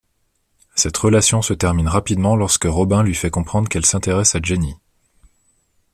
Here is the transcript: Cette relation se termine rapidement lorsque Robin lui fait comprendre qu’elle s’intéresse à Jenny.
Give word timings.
Cette 0.73 0.97
relation 0.97 1.43
se 1.43 1.53
termine 1.53 1.87
rapidement 1.87 2.35
lorsque 2.35 2.65
Robin 2.65 3.03
lui 3.03 3.13
fait 3.13 3.29
comprendre 3.29 3.69
qu’elle 3.69 3.85
s’intéresse 3.85 4.33
à 4.33 4.39
Jenny. 4.41 4.73